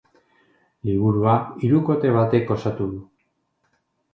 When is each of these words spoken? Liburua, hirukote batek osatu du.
Liburua, 0.89 1.35
hirukote 1.65 2.15
batek 2.17 2.53
osatu 2.57 2.89
du. 2.95 3.05